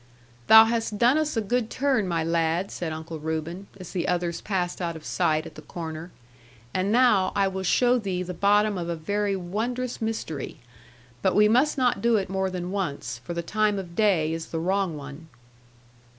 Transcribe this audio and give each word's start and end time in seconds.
'Thou 0.47 0.65
hast 0.65 0.97
done 0.97 1.15
us 1.15 1.37
a 1.37 1.41
good 1.41 1.69
turn, 1.69 2.07
my 2.07 2.23
lad,' 2.23 2.71
said 2.71 2.91
Uncle 2.91 3.19
Reuben, 3.19 3.67
as 3.79 3.91
the 3.91 4.07
others 4.07 4.41
passed 4.41 4.81
out 4.81 4.95
of 4.95 5.05
sight 5.05 5.45
at 5.45 5.53
the 5.53 5.61
corner; 5.61 6.11
'and 6.73 6.91
now 6.91 7.31
I 7.35 7.47
will 7.47 7.61
show 7.61 7.99
thee 7.99 8.23
the 8.23 8.33
bottom 8.33 8.79
of 8.79 8.89
a 8.89 8.95
very 8.95 9.35
wondrous 9.35 10.01
mystery. 10.01 10.57
But 11.21 11.35
we 11.35 11.47
must 11.47 11.77
not 11.77 12.01
do 12.01 12.17
it 12.17 12.31
more 12.31 12.49
than 12.49 12.71
once, 12.71 13.21
for 13.23 13.35
the 13.35 13.43
time 13.43 13.77
of 13.77 13.95
day 13.95 14.33
is 14.33 14.47
the 14.47 14.59
wrong 14.59 14.97
one.' 14.97 15.27